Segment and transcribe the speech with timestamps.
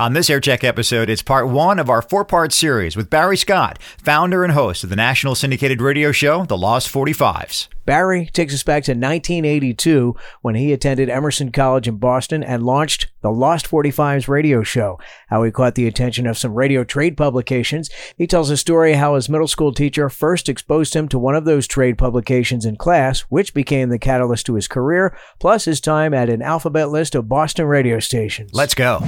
[0.00, 3.78] On this Aircheck episode, it's part one of our four part series with Barry Scott,
[3.98, 7.68] founder and host of the national syndicated radio show, The Lost 45s.
[7.84, 13.08] Barry takes us back to 1982 when he attended Emerson College in Boston and launched
[13.20, 14.98] the Lost 45s radio show.
[15.28, 17.90] How he caught the attention of some radio trade publications.
[18.16, 21.44] He tells a story how his middle school teacher first exposed him to one of
[21.44, 26.14] those trade publications in class, which became the catalyst to his career, plus his time
[26.14, 28.50] at an alphabet list of Boston radio stations.
[28.54, 29.00] Let's go.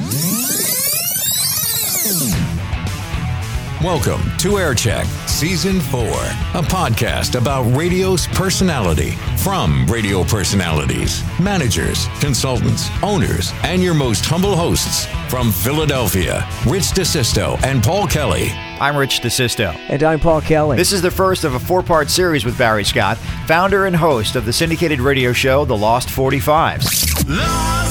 [3.82, 12.90] Welcome to Aircheck Season 4, a podcast about radio's personality from radio personalities, managers, consultants,
[13.03, 18.50] owners, and your most humble hosts from Philadelphia, Rich DeSisto and Paul Kelly.
[18.79, 19.75] I'm Rich DeSisto.
[19.89, 20.76] And I'm Paul Kelly.
[20.76, 24.36] This is the first of a four part series with Barry Scott, founder and host
[24.36, 27.82] of the syndicated radio show, The Lost 45s.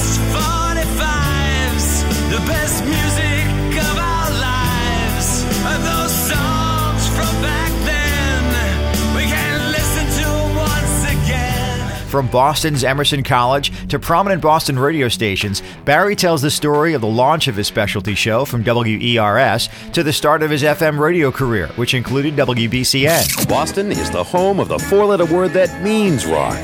[12.12, 17.08] From Boston's Emerson College to prominent Boston radio stations, Barry tells the story of the
[17.08, 21.68] launch of his specialty show from WERS to the start of his FM radio career,
[21.78, 23.48] which included WBCN.
[23.48, 26.60] Boston is the home of the four letter word that means rock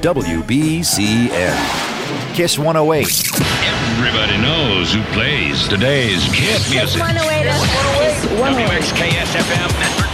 [0.00, 1.34] WBCN.
[2.34, 3.06] Kiss 108,
[3.98, 7.02] Everybody knows who plays today's kid music.
[7.02, 7.46] 108
[8.40, 10.05] WXKS FM,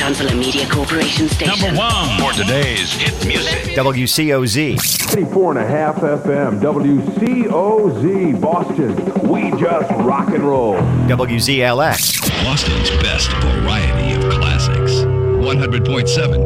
[0.00, 0.34] Medford, Boston.
[0.34, 1.60] The Johnson Media Corporation station.
[1.60, 3.74] Number one for today's hit music.
[3.74, 9.28] WCOZ, 94 and a half FM, WCOZ, Boston.
[9.28, 10.74] We just rock and roll.
[11.08, 14.92] WZLX, Boston's best variety of classics.
[14.92, 16.43] 100.7 WZLX.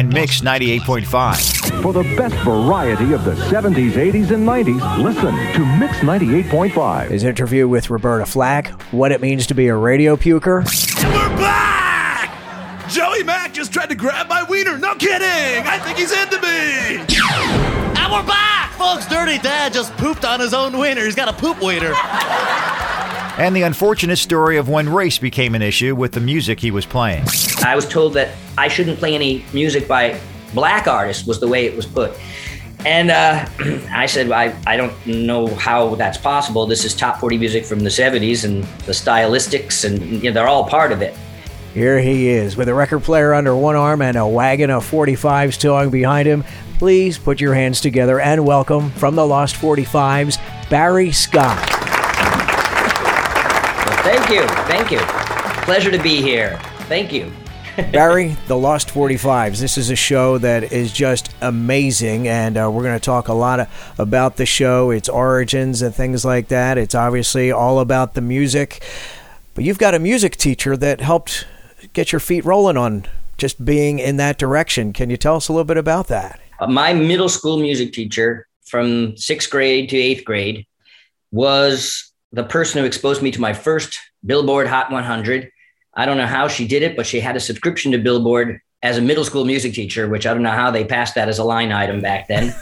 [0.00, 1.82] And Mix 98.5.
[1.82, 7.10] For the best variety of the 70s, 80s, and 90s, listen to Mix 98.5.
[7.10, 10.64] His interview with Roberta Flack, what it means to be a radio puker,
[11.04, 12.88] We're back!
[12.88, 14.78] Joey Mack just tried to grab my wiener.
[14.78, 15.66] No kidding!
[15.66, 16.96] I think he's into me!
[18.00, 18.72] And we're back!
[18.72, 21.04] Folks, Dirty Dad just pooped on his own wiener.
[21.04, 21.92] He's got a poop wiener.
[23.40, 26.84] And the unfortunate story of when race became an issue with the music he was
[26.84, 27.24] playing.
[27.64, 30.20] I was told that I shouldn't play any music by
[30.52, 32.12] black artists, was the way it was put.
[32.84, 33.48] And uh,
[33.90, 36.66] I said, I, I don't know how that's possible.
[36.66, 40.48] This is top 40 music from the 70s, and the stylistics, and you know, they're
[40.48, 41.16] all part of it.
[41.72, 45.58] Here he is with a record player under one arm and a wagon of 45s
[45.58, 46.44] towing behind him.
[46.76, 51.79] Please put your hands together and welcome from the Lost 45s, Barry Scott.
[54.30, 54.56] Thank you.
[54.66, 54.98] Thank you.
[55.64, 56.56] Pleasure to be here.
[56.82, 57.32] Thank you.
[57.92, 59.58] Barry, the Lost 45s.
[59.58, 63.32] This is a show that is just amazing, and uh, we're going to talk a
[63.32, 66.78] lot of, about the show, its origins, and things like that.
[66.78, 68.84] It's obviously all about the music,
[69.56, 71.48] but you've got a music teacher that helped
[71.92, 74.92] get your feet rolling on just being in that direction.
[74.92, 76.38] Can you tell us a little bit about that?
[76.60, 80.68] Uh, my middle school music teacher from sixth grade to eighth grade
[81.32, 85.50] was the person who exposed me to my first Billboard Hot 100.
[85.94, 88.96] I don't know how she did it, but she had a subscription to Billboard as
[88.96, 91.44] a middle school music teacher, which I don't know how they passed that as a
[91.44, 92.54] line item back then.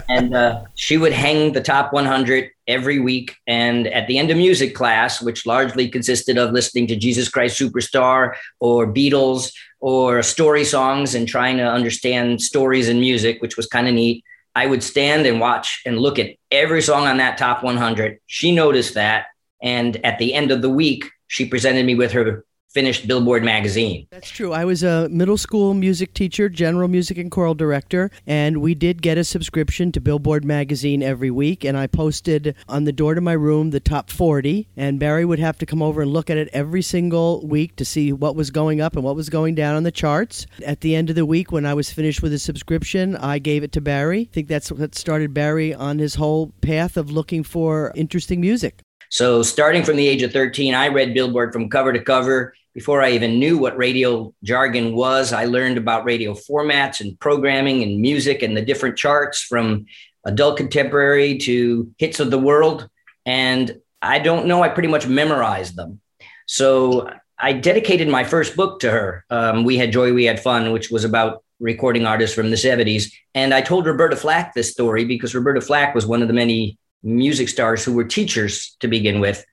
[0.08, 3.34] and uh, she would hang the top 100 every week.
[3.48, 7.58] And at the end of music class, which largely consisted of listening to Jesus Christ
[7.58, 13.66] Superstar or Beatles or story songs and trying to understand stories in music, which was
[13.66, 14.22] kind of neat.
[14.56, 18.18] I would stand and watch and look at every song on that top 100.
[18.26, 19.26] She noticed that.
[19.62, 22.46] And at the end of the week, she presented me with her
[22.76, 24.06] finished Billboard magazine.
[24.10, 24.52] That's true.
[24.52, 29.00] I was a middle school music teacher, general music and choral director, and we did
[29.00, 31.64] get a subscription to Billboard magazine every week.
[31.64, 35.38] And I posted on the door to my room the top 40, and Barry would
[35.38, 38.50] have to come over and look at it every single week to see what was
[38.50, 40.46] going up and what was going down on the charts.
[40.64, 43.62] At the end of the week, when I was finished with the subscription, I gave
[43.62, 44.28] it to Barry.
[44.30, 48.82] I think that's what started Barry on his whole path of looking for interesting music.
[49.16, 52.52] So, starting from the age of 13, I read Billboard from cover to cover.
[52.74, 57.82] Before I even knew what radio jargon was, I learned about radio formats and programming
[57.82, 59.86] and music and the different charts from
[60.26, 62.90] adult contemporary to hits of the world.
[63.24, 65.98] And I don't know, I pretty much memorized them.
[66.44, 69.24] So, I dedicated my first book to her.
[69.30, 73.10] Um, we Had Joy, We Had Fun, which was about recording artists from the 70s.
[73.34, 76.78] And I told Roberta Flack this story because Roberta Flack was one of the many
[77.06, 79.44] music stars who were teachers to begin with.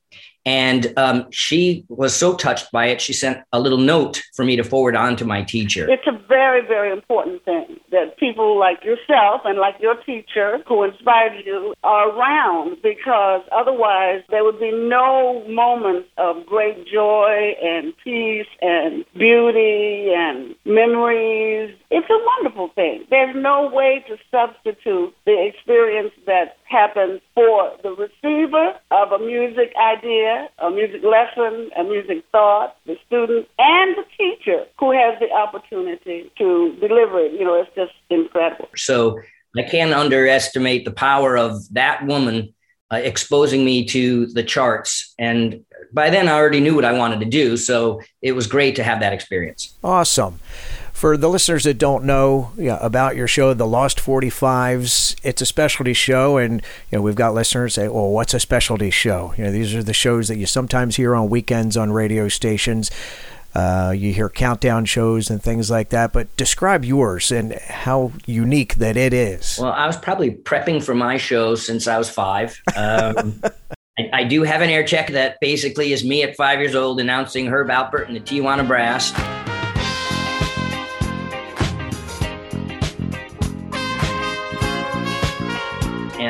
[0.45, 4.57] And um, she was so touched by it, she sent a little note for me
[4.57, 5.89] to forward on to my teacher.
[5.89, 10.83] It's a very, very important thing that people like yourself and like your teacher who
[10.83, 17.93] inspired you are around because otherwise there would be no moments of great joy and
[18.03, 21.73] peace and beauty and memories.
[21.89, 23.05] It's a wonderful thing.
[23.09, 29.71] There's no way to substitute the experience that happens for the receiver of a music
[29.79, 35.31] idea, a music lesson, a music thought, the student, and the teacher who has the
[35.31, 37.33] opportunity to deliver it.
[37.33, 38.67] You know, it's just incredible.
[38.75, 39.19] So
[39.55, 42.53] I can't underestimate the power of that woman
[42.91, 45.13] uh, exposing me to the charts.
[45.19, 47.55] And by then, I already knew what I wanted to do.
[47.57, 49.77] So it was great to have that experience.
[49.83, 50.39] Awesome.
[51.03, 55.91] For the listeners that don't know about your show, The Lost 45s, it's a specialty
[55.91, 56.37] show.
[56.37, 59.33] And, you know, we've got listeners say, well, what's a specialty show?
[59.37, 62.89] You know, these are the shows that you sometimes hear on weekends on radio stations.
[63.53, 68.75] Uh, you hear countdown shows and things like that, but describe yours and how unique
[68.75, 69.59] that it is.
[69.61, 72.57] Well, I was probably prepping for my show since I was five.
[72.77, 73.41] Um,
[73.99, 77.01] I, I, do have an air check that basically is me at five years old
[77.01, 79.11] announcing Herb Alpert and the Tijuana Brass.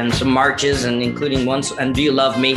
[0.03, 2.55] And some marches, and including one and "Do You Love Me,"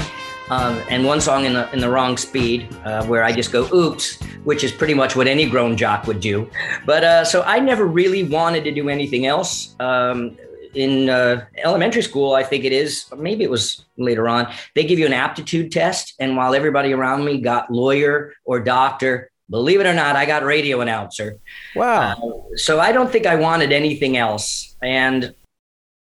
[0.51, 3.69] um, and one song in the in the wrong speed, uh, where I just go
[3.75, 6.51] "Oops," which is pretty much what any grown jock would do.
[6.85, 9.75] But uh, so I never really wanted to do anything else.
[9.81, 10.37] Um,
[10.75, 14.99] in uh, elementary school, I think it is, maybe it was later on, they give
[14.99, 16.15] you an aptitude test.
[16.21, 20.45] And while everybody around me got lawyer or doctor, believe it or not, I got
[20.45, 21.39] radio announcer.
[21.75, 22.13] Wow.
[22.13, 24.77] Uh, so I don't think I wanted anything else.
[24.83, 25.35] And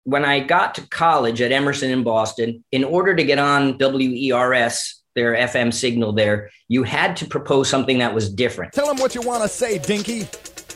[0.04, 5.02] when I got to college at Emerson in Boston, in order to get on WERS,
[5.14, 8.74] their FM signal there, you had to propose something that was different.
[8.74, 10.28] Tell them what you want to say, Dinky.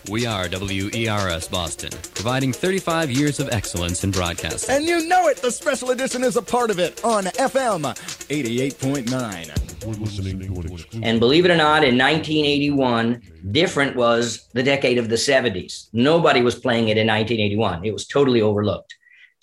[0.09, 4.75] We are WERS Boston, providing 35 years of excellence in broadcasting.
[4.75, 7.81] And you know it, the special edition is a part of it on FM
[8.27, 11.03] 88.9.
[11.03, 15.87] And believe it or not, in 1981, different was the decade of the 70s.
[15.93, 17.83] Nobody was playing it in 1981.
[17.83, 18.95] It was totally overlooked.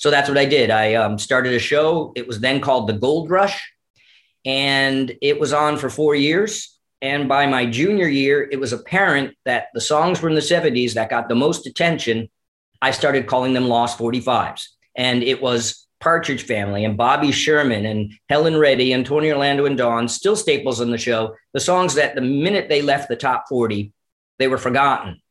[0.03, 0.71] So that's what I did.
[0.71, 2.13] I um, started a show.
[2.17, 3.73] It was then called The Gold Rush,
[4.45, 6.77] and it was on for four years.
[7.01, 11.09] And by my junior year, it was apparent that the songs from the 70s that
[11.09, 12.29] got the most attention,
[12.81, 14.65] I started calling them Lost 45s.
[14.97, 19.79] And it was Partridge Family and Bobby Sherman and Helen Reddy and Tony Orlando and
[19.79, 21.37] Dawn, still staples on the show.
[21.53, 23.93] The songs that the minute they left the top 40,
[24.41, 25.23] they were forgotten,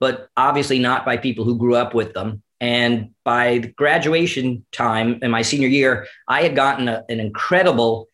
[0.00, 2.42] but obviously not by people who grew up with them.
[2.60, 8.08] And by graduation time in my senior year, I had gotten a, an incredible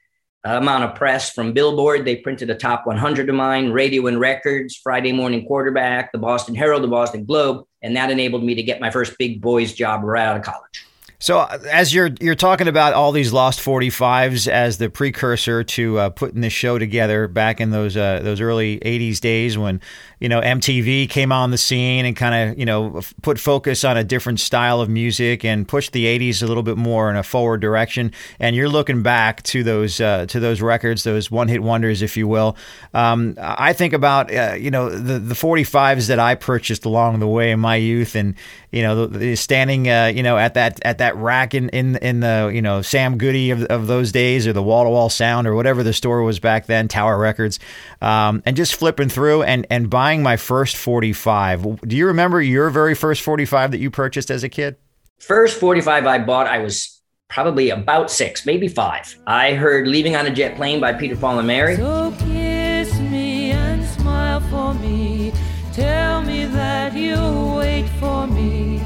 [0.45, 2.05] amount of press from Billboard.
[2.05, 6.55] They printed a top 100 of mine, Radio and Records, Friday Morning Quarterback, the Boston
[6.55, 10.03] Herald, the Boston Globe, and that enabled me to get my first big boys job
[10.05, 10.87] right out of college.
[11.25, 15.99] So uh, as you're you're talking about all these lost 45s as the precursor to
[15.99, 19.81] uh, putting this show together back in those uh, those early 80s days when
[20.21, 23.97] you know MTV came on the scene and kind of you know put focus on
[23.97, 27.23] a different style of music and pushed the 80s a little bit more in a
[27.23, 28.13] forward direction.
[28.39, 32.19] And you're looking back to those uh, to those records those one hit wonders if
[32.19, 32.55] you will.
[32.93, 37.29] Um, I think about uh, you know the the 45s that I purchased along the
[37.29, 38.35] way in my youth and
[38.73, 42.51] you know standing uh, you know at that at that rack in, in in the
[42.53, 45.55] you know Sam Goody of, of those days or the wall to wall sound or
[45.55, 47.59] whatever the store was back then, Tower Records,
[48.01, 51.81] um, and just flipping through and and buying my first 45.
[51.83, 54.77] Do you remember your very first 45 that you purchased as a kid?
[55.19, 59.17] First 45 I bought, I was probably about six, maybe five.
[59.27, 61.77] I heard "Leaving on a Jet Plane" by Peter Paul and Mary.
[61.77, 65.33] So kiss me and smile for me.
[65.73, 68.79] Tell me that you'll wait for me.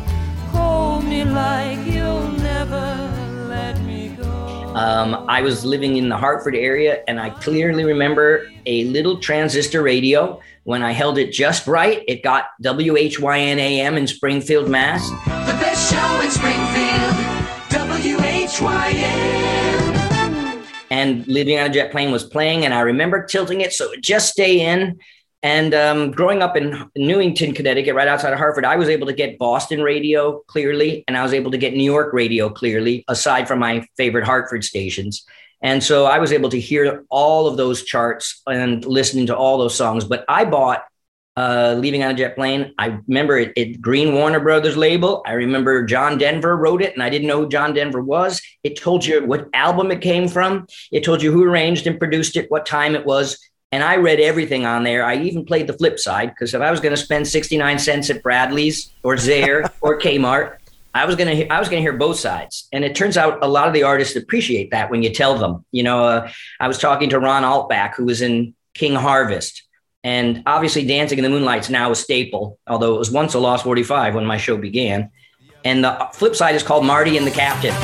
[0.53, 1.78] Hold me like
[4.79, 9.83] Um, I was living in the Hartford area, and I clearly remember a little transistor
[9.83, 10.41] radio.
[10.63, 15.11] When I held it just right, it got WHYN AM in Springfield, Mass.
[15.11, 17.13] The best show in Springfield,
[18.61, 19.09] WHYN.
[20.91, 23.91] And Living on a Jet Plane was playing, and I remember tilting it so it
[23.91, 25.01] would just stay in.
[25.43, 29.13] And um, growing up in Newington, Connecticut, right outside of Hartford, I was able to
[29.13, 33.47] get Boston radio clearly, and I was able to get New York radio clearly, aside
[33.47, 35.25] from my favorite Hartford stations.
[35.63, 39.59] And so I was able to hear all of those charts and listening to all
[39.59, 40.05] those songs.
[40.05, 40.85] But I bought
[41.37, 42.75] uh, leaving on a jet plane.
[42.79, 45.23] I remember it, it Green Warner Brothers label.
[45.25, 48.43] I remember John Denver wrote it, and I didn't know who John Denver was.
[48.65, 50.67] It told you what album it came from.
[50.91, 53.39] It told you who arranged and produced it, what time it was.
[53.71, 55.05] And I read everything on there.
[55.05, 58.09] I even played the flip side because if I was going to spend 69 cents
[58.09, 60.57] at Bradley's or Zayre or Kmart,
[60.95, 63.69] I was gonna I was gonna hear both sides, and it turns out a lot
[63.69, 65.65] of the artists appreciate that when you tell them.
[65.71, 69.63] You know, uh, I was talking to Ron Altbach, who was in King Harvest,
[70.03, 73.65] and obviously Dancing in the Moonlight's now a staple, although it was once a Lost
[73.65, 75.11] 45 when my show began.
[75.65, 77.75] And the flip side is called Marty and the Captain.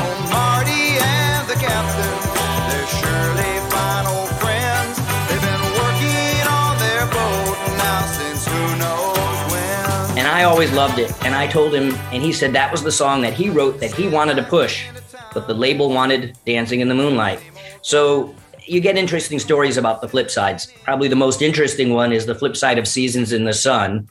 [10.34, 11.12] I always loved it.
[11.24, 13.92] And I told him, and he said that was the song that he wrote that
[13.92, 14.84] he wanted to push,
[15.32, 17.38] but the label wanted Dancing in the Moonlight.
[17.82, 18.34] So
[18.66, 20.72] you get interesting stories about the flip sides.
[20.82, 24.08] Probably the most interesting one is the flip side of Seasons in the Sun,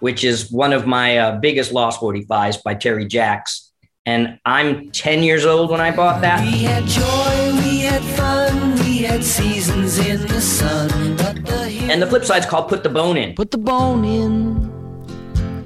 [0.00, 3.70] which is one of my uh, biggest Lost 45s by Terry Jacks.
[4.06, 6.40] And I'm 10 years old when I bought that.
[6.40, 11.16] We had joy, we had fun, we had seasons in the sun.
[11.16, 13.36] But the And the flip side's called Put the Bone In.
[13.36, 14.73] Put the bone in,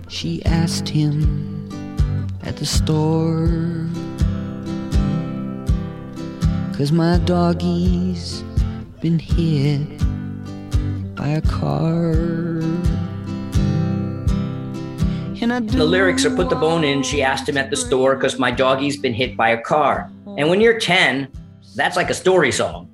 [0.08, 1.68] she asked him
[2.42, 3.48] at the store.
[6.76, 8.42] Cause my doggy's
[9.00, 9.98] been hit
[11.14, 12.14] by a car.
[15.38, 18.50] The lyrics are Put the Bone In, she asked him at the store because my
[18.50, 20.10] doggie's been hit by a car.
[20.36, 21.28] And when you're 10,
[21.74, 22.90] that's like a story song.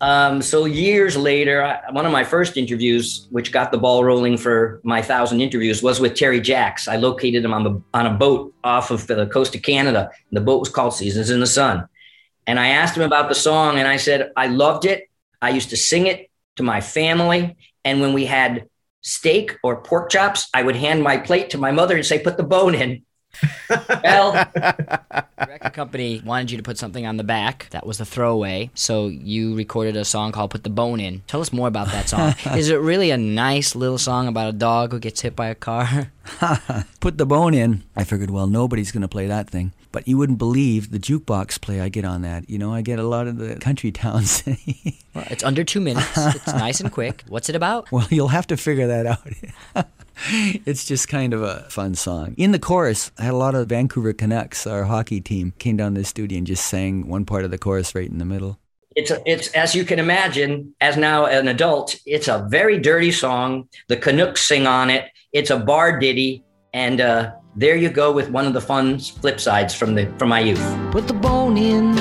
[0.00, 4.36] Um, so years later, I, one of my first interviews, which got the ball rolling
[4.36, 6.88] for my thousand interviews, was with Terry Jacks.
[6.88, 10.10] I located him on the on a boat off of the coast of Canada.
[10.32, 11.88] The boat was called Seasons in the Sun,
[12.46, 15.08] and I asked him about the song, and I said I loved it.
[15.40, 18.68] I used to sing it to my family, and when we had
[19.02, 22.36] steak or pork chops, I would hand my plate to my mother and say, "Put
[22.36, 23.04] the bone in."
[24.04, 24.32] well,
[25.38, 29.08] record company wanted you to put something on the back that was the throwaway so
[29.08, 32.34] you recorded a song called put the bone in tell us more about that song
[32.56, 35.54] is it really a nice little song about a dog who gets hit by a
[35.54, 36.10] car
[37.00, 37.82] Put the bone in.
[37.94, 39.72] I figured, well, nobody's going to play that thing.
[39.92, 42.48] But you wouldn't believe the jukebox play I get on that.
[42.50, 44.42] You know, I get a lot of the country towns.
[45.14, 48.46] well, it's under two minutes it's nice and quick what's it about well, you'll have
[48.48, 49.86] to figure that out.
[50.66, 52.34] it's just kind of a fun song.
[52.36, 55.94] In the chorus, I had a lot of Vancouver Canucks, our hockey team, came down
[55.94, 58.58] to the studio and just sang one part of the chorus right in the middle.
[58.96, 63.68] it's it's as you can imagine, as now an adult, it's a very dirty song.
[63.88, 65.10] The Canucks sing on it.
[65.32, 69.40] It's a bar ditty, and uh, there you go with one of the fun flip
[69.40, 70.64] sides from the from my youth.
[70.92, 71.94] put the bone in.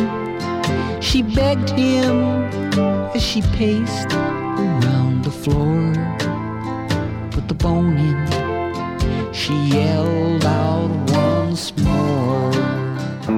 [1.02, 2.24] She begged him
[3.14, 5.73] as she paced around the floor.
[7.64, 9.34] Put in.
[9.34, 12.52] She yelled out once more.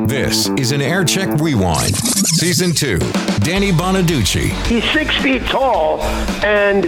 [0.08, 2.98] This is an Aircheck Rewind, Season 2.
[3.42, 6.02] Danny Bonaduce, He's six feet tall
[6.44, 6.86] and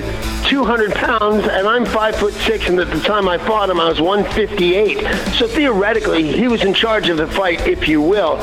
[0.48, 2.70] 200 pounds, and I'm five foot six.
[2.70, 5.34] And at the time I fought him, I was 158.
[5.34, 8.40] So theoretically, he was in charge of the fight, if you will.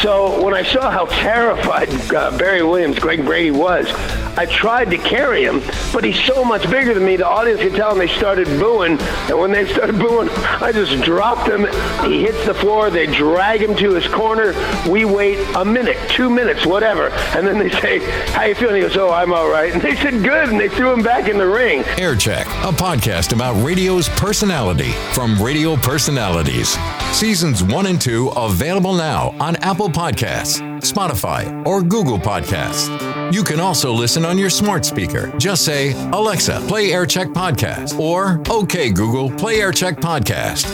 [0.00, 3.86] So when I saw how terrified uh, Barry Williams, Greg Brady was,
[4.34, 5.60] I tried to carry him,
[5.92, 7.16] but he's so much bigger than me.
[7.16, 8.98] The audience could tell, and they started booing.
[8.98, 11.66] And when they started booing, I just dropped him.
[12.10, 12.88] He hits the floor.
[12.88, 14.54] They drag him to his corner.
[14.88, 17.98] We wait a minute, two minutes, whatever, and then they say,
[18.32, 20.68] "How you feeling?" He goes, "Oh, I'm all right." And they said, "Good," and they
[20.68, 21.82] threw him back in the ring.
[21.98, 26.78] Aircheck, a podcast about radio's personality from radio personalities.
[27.10, 32.88] Seasons 1 and 2 available now on Apple Podcasts, Spotify, or Google Podcasts.
[33.34, 35.36] You can also listen on your smart speaker.
[35.36, 40.66] Just say, Alexa, play Aircheck Podcast, or OK Google, play Aircheck Podcast.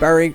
[0.00, 0.34] Barry,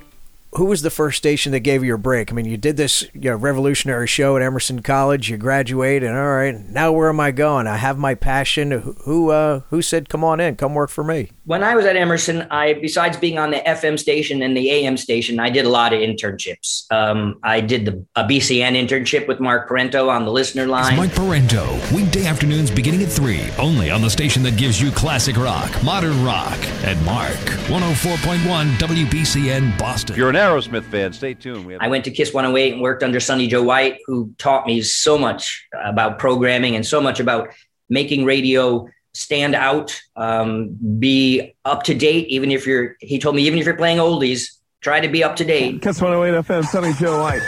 [0.56, 2.32] who was the first station that gave you a break?
[2.32, 5.30] I mean, you did this you know, revolutionary show at Emerson College.
[5.30, 7.68] You graduate, and all right, now where am I going?
[7.68, 8.96] I have my passion.
[9.06, 11.32] Who uh, who said, "Come on in, come work for me"?
[11.52, 14.96] When I was at Emerson, I besides being on the FM station and the AM
[14.96, 16.90] station, I did a lot of internships.
[16.94, 20.94] Um, I did the a BCN internship with Mark Parenteau on the listener line.
[20.94, 24.92] It's Mike Parenteau, weekday afternoons beginning at 3, only on the station that gives you
[24.92, 27.36] classic rock, modern rock, and Mark,
[27.68, 30.14] 104.1 WBCN Boston.
[30.14, 31.66] If you're an Aerosmith fan, stay tuned.
[31.66, 34.66] We have I went to Kiss 108 and worked under Sunny Joe White, who taught
[34.66, 37.50] me so much about programming and so much about
[37.90, 42.28] making radio stand out, um, be up to date.
[42.28, 45.36] Even if you're, he told me, even if you're playing oldies, try to be up
[45.38, 45.82] to date.
[45.82, 47.42] Kiss 108 FM, Sunny Joe White.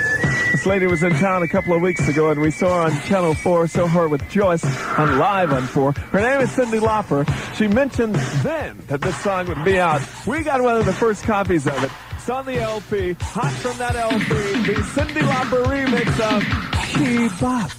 [0.51, 3.01] This lady was in town a couple of weeks ago, and we saw her on
[3.01, 4.63] Channel 4, saw her with Joyce
[4.97, 5.91] on Live on 4.
[5.91, 7.27] Her name is Cyndi Lauper.
[7.55, 10.01] She mentioned then that this song would be out.
[10.27, 11.91] We got one of the first copies of it.
[12.11, 13.13] It's on the LP.
[13.19, 14.17] Hot from that LP,
[14.63, 16.41] the Cyndi Lauper remix of
[16.87, 17.71] She Bop,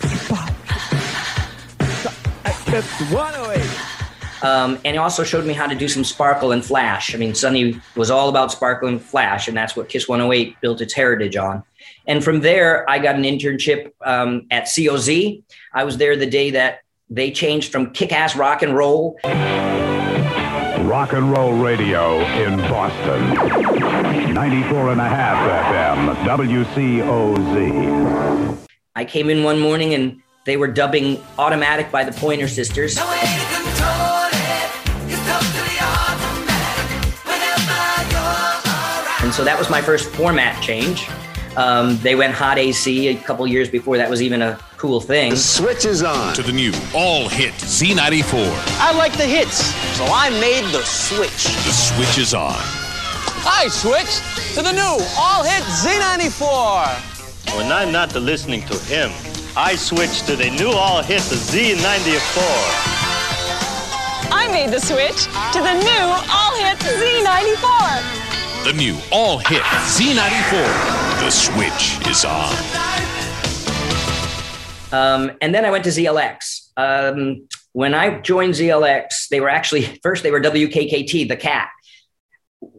[2.74, 3.12] Bop.
[3.12, 3.94] 108.
[4.42, 7.14] Um, and he also showed me how to do some sparkle and flash.
[7.14, 10.80] I mean, Sunny was all about sparkle and flash, and that's what Kiss 108 built
[10.80, 11.62] its heritage on.
[12.06, 15.42] And from there, I got an internship um, at COZ.
[15.72, 19.18] I was there the day that they changed from kick ass rock and roll.
[19.24, 24.34] Rock and roll radio in Boston.
[24.34, 25.38] 94 and a half
[25.72, 26.16] FM,
[26.66, 28.58] WCOZ.
[28.96, 32.98] I came in one morning and they were dubbing Automatic by the Pointer Sisters.
[39.22, 41.08] And so that was my first format change.
[41.56, 45.30] Um, they went hot AC a couple years before that was even a cool thing.
[45.30, 48.44] The switch is on to the new all hit Z94.
[48.80, 49.64] I like the hits,
[49.96, 51.44] so I made the switch.
[51.64, 52.52] The switch is on.
[53.46, 54.22] I switched
[54.56, 57.56] to the new all hit Z94.
[57.56, 59.10] When I'm not listening to him,
[59.56, 62.42] I switched to the new all hit, the Z94.
[64.32, 68.64] I made the switch to the new all hit Z94.
[68.64, 71.20] The new all hit Z94.
[71.20, 72.52] The switch is on.
[74.92, 76.70] Um, and then I went to ZLX.
[76.76, 81.68] Um, when I joined ZLX, they were actually first they were WKKT, the cat.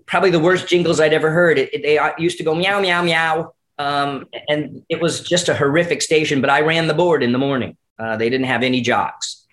[0.05, 1.57] Probably the worst jingles I'd ever heard.
[1.57, 5.49] It, it- they uh, used to go meow meow meow, um, and it was just
[5.49, 6.41] a horrific station.
[6.41, 7.77] But I ran the board in the morning.
[7.97, 9.45] Uh, they didn't have any jocks,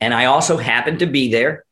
[0.00, 1.64] and I also happened to be there.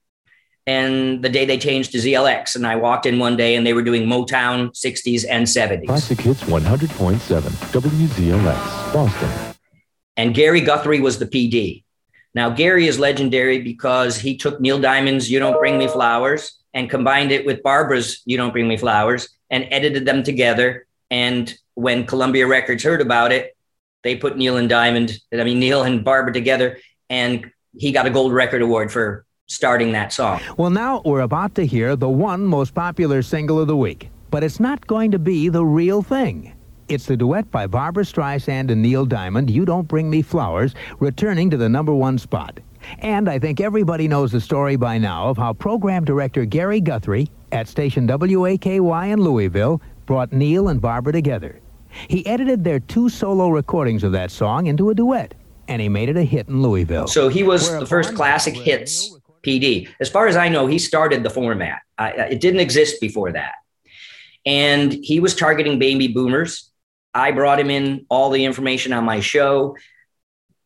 [0.67, 3.73] And the day they changed to ZLX, and I walked in one day, and they
[3.73, 5.87] were doing Motown 60s and 70s.
[5.87, 7.41] Classic Hits 100.7,
[7.73, 9.55] WZLX, Boston.
[10.19, 11.85] and Gary Guthrie was the PD.
[12.35, 16.91] Now, Gary is legendary because he took Neil Diamond's You Don't Bring Me Flowers and
[16.91, 20.87] combined it with Barbra's You Don't Bring Me Flowers and edited them together.
[21.11, 23.57] And when Columbia Records heard about it,
[24.03, 26.79] they put Neil and Diamond, I mean, Neil and Barbra together,
[27.11, 30.41] and he got a gold record award for starting that song.
[30.57, 34.45] Well, now we're about to hear the one most popular single of the week, but
[34.45, 36.55] it's not going to be the real thing.
[36.89, 41.51] It's the duet by Barbra Streisand and Neil Diamond, You Don't Bring Me Flowers, returning
[41.51, 42.61] to the number one spot.
[43.01, 47.29] And I think everybody knows the story by now of how program director Gary Guthrie
[47.53, 51.61] at station WAKY in Louisville brought Neil and Barbara together.
[52.09, 55.35] He edited their two solo recordings of that song into a duet,
[55.69, 57.07] and he made it a hit in Louisville.
[57.07, 59.87] So he was the first classic hits PD.
[60.01, 61.81] As far as I know, he started the format.
[61.99, 63.53] I- it didn't exist before that.
[64.47, 66.71] And he was targeting baby boomers.
[67.13, 69.77] I brought him in all the information on my show.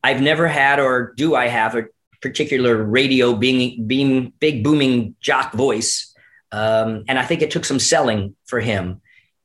[0.05, 1.87] I've never had, or do I have, a
[2.21, 6.15] particular radio being, being big booming jock voice.
[6.53, 9.01] Um, and I think it took some selling for him.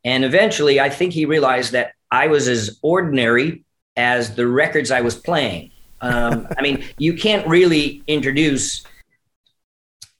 [0.08, 3.65] And eventually, I think he realized that I was as ordinary
[3.98, 5.72] as the records I was playing.
[6.00, 8.86] Um, I mean, you can't really introduce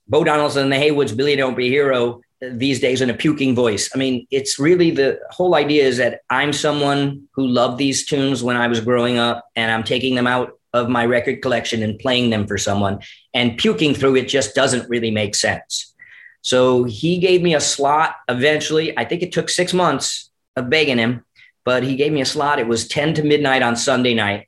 [0.10, 3.56] Bo Donaldson and the Heywoods, Billy Don't Be a Hero these days in a puking
[3.56, 3.90] voice.
[3.96, 8.44] I mean, it's really the whole idea is that I'm someone who loved these tunes
[8.44, 11.98] when I was growing up, and I'm taking them out of my record collection and
[11.98, 13.00] playing them for someone.
[13.34, 15.94] And puking through it just doesn't really make sense.
[16.48, 18.98] So he gave me a slot eventually.
[18.98, 21.26] I think it took six months of begging him,
[21.66, 22.58] but he gave me a slot.
[22.58, 24.48] It was 10 to midnight on Sunday night.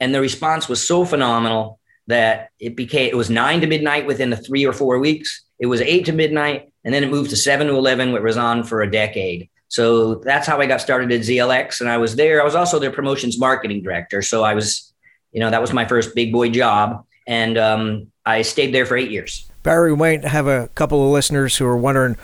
[0.00, 4.30] And the response was so phenomenal that it became, it was nine to midnight within
[4.30, 5.44] the three or four weeks.
[5.60, 6.72] It was eight to midnight.
[6.82, 9.50] And then it moved to seven to 11, where it was on for a decade.
[9.68, 11.80] So that's how I got started at ZLX.
[11.80, 12.40] And I was there.
[12.40, 14.20] I was also their promotions marketing director.
[14.20, 14.92] So I was,
[15.30, 17.06] you know, that was my first big boy job.
[17.24, 19.49] And um, I stayed there for eight years.
[19.62, 22.16] Barry, we might have a couple of listeners who are wondering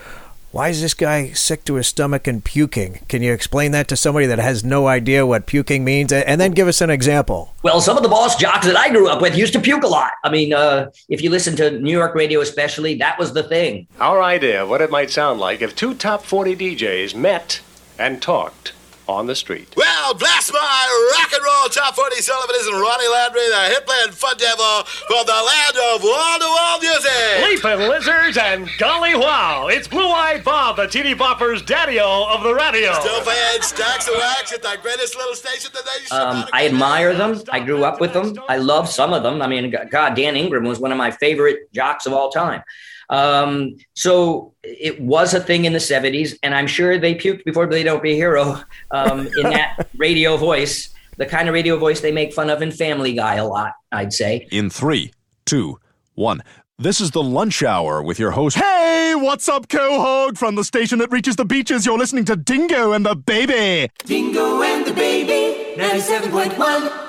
[0.51, 3.01] why is this guy sick to his stomach and puking?
[3.09, 6.11] Can you explain that to somebody that has no idea what puking means?
[6.11, 7.53] And then give us an example.
[7.61, 9.87] Well, some of the boss jocks that I grew up with used to puke a
[9.87, 10.13] lot.
[10.23, 13.87] I mean, uh, if you listen to New York radio, especially, that was the thing.
[13.99, 17.59] Our idea of what it might sound like if two top 40 DJs met
[17.99, 18.71] and talked
[19.07, 19.73] on the street.
[19.75, 24.11] Well, bless my rock and roll top 40 Sullivan and Ronnie Landry, the hit playing
[24.11, 27.43] fun devil from the land of wall to wall music.
[27.43, 29.67] Leaping lizards and golly wow!
[29.67, 32.93] It's Blue Eyed Bob, the teeny bopper's daddy-o of the radio.
[32.93, 37.13] Still playing stacks of wax at the greatest little station that they Um, I admire
[37.13, 37.41] them.
[37.49, 38.35] I grew up with them.
[38.49, 39.41] I love some of them.
[39.41, 42.63] I mean, God, Dan Ingram was one of my favorite jocks of all time.
[43.09, 47.67] Um, so it was a thing in the 70s, and I'm sure they puked before
[47.67, 48.59] they don't be a hero
[48.91, 52.71] um, in that radio voice, the kind of radio voice they make fun of in
[52.71, 54.47] Family Guy a lot, I'd say.
[54.51, 55.13] In three,
[55.45, 55.79] two,
[56.15, 56.41] one.
[56.79, 58.55] This is the lunch hour with your host.
[58.55, 60.37] Hey, what's up, Quahog?
[60.37, 63.91] From the station that reaches the beaches, you're listening to Dingo and the Baby.
[64.05, 66.51] Dingo and the baby, 97.1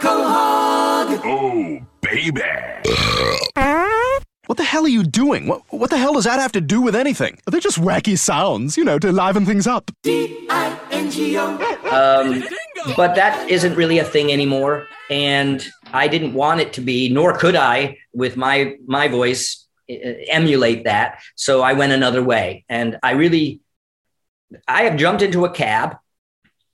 [0.01, 1.21] Quahog.
[1.23, 2.41] Oh, baby.
[4.49, 5.47] What the hell are you doing?
[5.47, 7.39] What, what the hell does that have to do with anything?
[7.47, 9.91] They're just wacky sounds, you know, to liven things up.
[10.03, 11.47] D-I-N-G-O.
[11.91, 12.43] Um,
[12.97, 17.37] but that isn't really a thing anymore, and I didn't want it to be, nor
[17.37, 21.21] could I, with my my voice, emulate that.
[21.37, 23.61] So I went another way, and I really,
[24.67, 25.99] I have jumped into a cab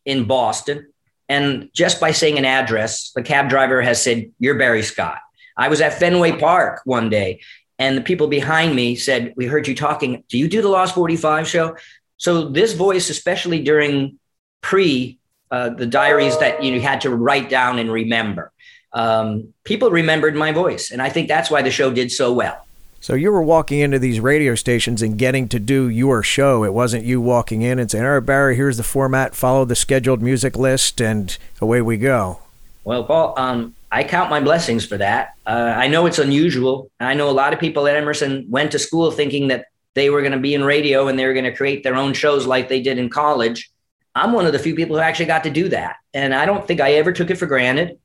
[0.04, 0.92] in Boston,
[1.28, 5.18] and just by saying an address, the cab driver has said, "You're Barry Scott."
[5.56, 7.40] I was at Fenway Park one day,
[7.78, 10.24] and the people behind me said, "We heard you talking.
[10.28, 11.76] Do you do the Lost 45 show?"
[12.16, 14.18] So this voice, especially during
[14.60, 15.18] pre
[15.50, 18.52] uh, the diaries that you had to write down and remember,
[18.92, 22.66] um, people remembered my voice, and I think that's why the show did so well.
[23.00, 26.64] So you were walking into these radio stations and getting to do your show.
[26.64, 29.34] It wasn't you walking in and saying, "All right, Barry, here's the format.
[29.34, 32.38] Follow the scheduled music list, and away we go."
[32.84, 35.34] Well, Paul, um, I count my blessings for that.
[35.46, 36.90] Uh, I know it's unusual.
[37.00, 40.20] I know a lot of people at Emerson went to school thinking that they were
[40.20, 42.68] going to be in radio and they were going to create their own shows like
[42.68, 43.70] they did in college.
[44.14, 45.96] I'm one of the few people who actually got to do that.
[46.12, 47.98] And I don't think I ever took it for granted.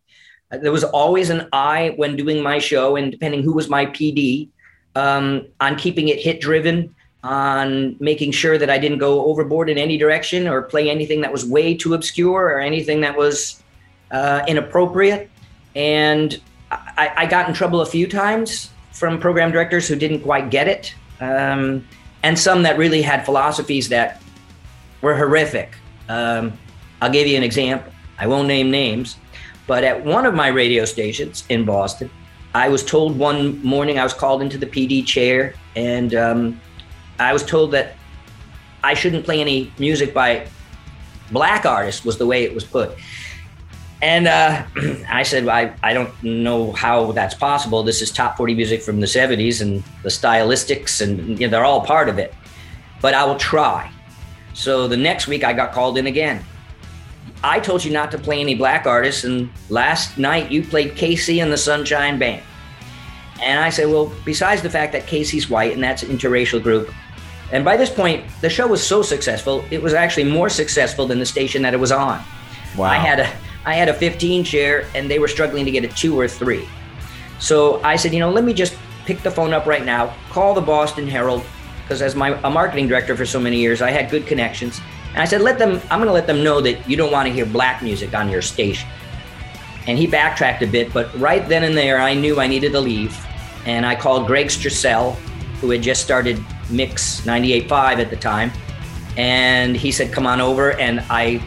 [0.51, 3.85] Uh, There was always an eye when doing my show, and depending who was my
[3.85, 4.49] PD,
[4.95, 9.77] um, on keeping it hit driven, on making sure that I didn't go overboard in
[9.77, 13.61] any direction or play anything that was way too obscure or anything that was
[14.11, 15.29] uh, inappropriate.
[15.75, 16.39] And
[16.71, 20.67] I, I got in trouble a few times from program directors who didn't quite get
[20.67, 21.87] it, um,
[22.23, 24.21] and some that really had philosophies that
[25.01, 25.75] were horrific.
[26.09, 26.53] Um,
[27.01, 27.91] I'll give you an example.
[28.17, 29.15] I won't name names,
[29.67, 32.09] but at one of my radio stations in Boston,
[32.53, 36.61] I was told one morning I was called into the PD chair, and um,
[37.19, 37.95] I was told that
[38.83, 40.47] I shouldn't play any music by
[41.31, 42.97] black artists, was the way it was put.
[44.01, 44.65] And uh,
[45.09, 47.83] I said, I, I don't know how that's possible.
[47.83, 51.65] This is top 40 music from the 70s, and the stylistics, and you know, they're
[51.65, 52.33] all part of it.
[53.01, 53.91] But I will try.
[54.53, 56.43] So the next week, I got called in again.
[57.43, 61.41] I told you not to play any black artists, and last night you played KC
[61.41, 62.43] and the Sunshine Band.
[63.41, 66.93] And I said, well, besides the fact that KC's white and that's an interracial group,
[67.51, 71.19] and by this point, the show was so successful, it was actually more successful than
[71.19, 72.21] the station that it was on.
[72.77, 72.85] Wow.
[72.89, 73.33] I had a
[73.65, 76.67] I had a 15 share and they were struggling to get a two or three.
[77.39, 80.53] So I said, you know, let me just pick the phone up right now, call
[80.53, 81.43] the Boston Herald,
[81.81, 84.79] because as my a marketing director for so many years, I had good connections.
[85.13, 87.33] And I said, let them, I'm gonna let them know that you don't want to
[87.33, 88.87] hear black music on your station.
[89.87, 92.79] And he backtracked a bit, but right then and there, I knew I needed to
[92.79, 93.17] leave.
[93.65, 95.15] And I called Greg Strassell,
[95.61, 98.51] who had just started Mix 98.5 at the time.
[99.17, 100.73] And he said, come on over.
[100.79, 101.41] And I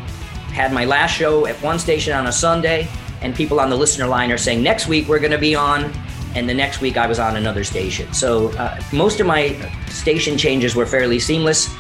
[0.52, 2.88] had my last show at one station on a Sunday.
[3.20, 5.92] And people on the listener line are saying, next week we're going to be on.
[6.34, 8.12] And the next week I was on another station.
[8.12, 9.54] So uh, most of my
[9.88, 11.72] station changes were fairly seamless,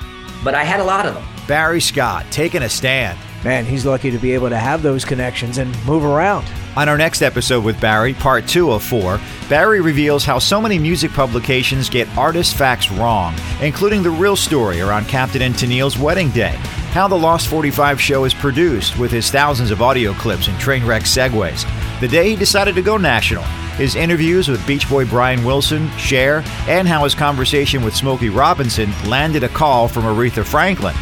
[0.44, 1.24] but I had a lot of them.
[1.48, 3.18] Barry Scott taking a stand.
[3.44, 6.46] Man, he's lucky to be able to have those connections and move around.
[6.76, 10.78] On our next episode with Barry, part two of four, Barry reveals how so many
[10.78, 16.30] music publications get artist facts wrong, including the real story around Captain and Tennille's wedding
[16.30, 16.56] day,
[16.92, 20.84] how the Lost 45 show is produced with his thousands of audio clips and train
[20.84, 21.64] wreck segues,
[22.00, 23.44] the day he decided to go national,
[23.78, 28.92] his interviews with Beach Boy Brian Wilson, Cher, and how his conversation with Smokey Robinson
[29.06, 30.94] landed a call from Aretha Franklin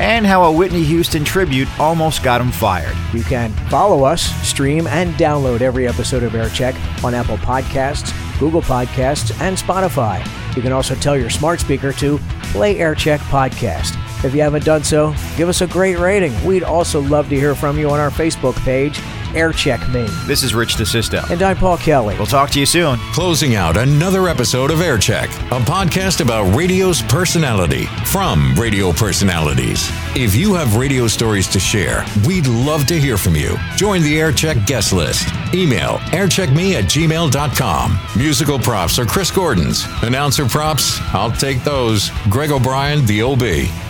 [0.00, 2.96] and how a Whitney Houston tribute almost got him fired.
[3.12, 8.62] You can follow us, stream, and download every episode of Aircheck on Apple Podcasts, Google
[8.62, 10.24] Podcasts, and Spotify.
[10.56, 14.00] You can also tell your smart speaker to play Aircheck Podcast.
[14.24, 16.32] If you haven't done so, give us a great rating.
[16.46, 18.98] We'd also love to hear from you on our Facebook page,
[19.34, 20.06] Aircheck Me.
[20.26, 21.28] This is Rich DeSisto.
[21.30, 22.16] And I'm Paul Kelly.
[22.16, 22.98] We'll talk to you soon.
[23.12, 29.88] Closing out another episode of Aircheck, a podcast about radio's personality from radio personalities.
[30.16, 33.56] If you have radio stories to share, we'd love to hear from you.
[33.76, 35.28] Join the Aircheck guest list.
[35.52, 37.98] Email aircheckme at gmail.com.
[38.16, 39.84] Musical props are Chris Gordon's.
[40.02, 42.10] Announcer props, I'll take those.
[42.28, 43.40] Greg O'Brien, the OB.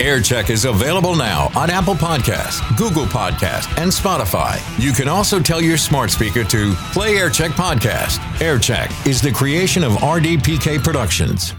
[0.00, 4.60] Aircheck is available now on Apple Podcast, Google Podcast, and Spotify.
[4.82, 8.18] You can also tell your smart speaker to play Aircheck Podcast.
[8.38, 11.54] Aircheck is the creation of RDPK Productions.